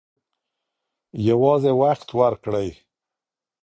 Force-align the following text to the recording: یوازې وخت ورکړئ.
یوازې 1.27 1.71
وخت 1.81 2.07
ورکړئ. 2.19 2.69